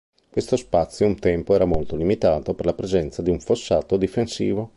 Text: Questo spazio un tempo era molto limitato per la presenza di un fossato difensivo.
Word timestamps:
Questo 0.31 0.55
spazio 0.55 1.05
un 1.05 1.19
tempo 1.19 1.53
era 1.53 1.65
molto 1.65 1.95
limitato 1.95 2.55
per 2.55 2.65
la 2.65 2.73
presenza 2.73 3.21
di 3.21 3.29
un 3.29 3.39
fossato 3.39 3.97
difensivo. 3.97 4.69